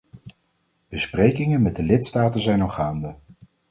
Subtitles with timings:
[0.89, 3.15] Besprekingen met de lidstaten zijn al gaande.